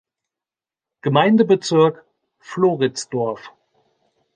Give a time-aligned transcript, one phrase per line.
[1.03, 2.03] Gemeindebezirk
[2.39, 3.49] Floridsdorf.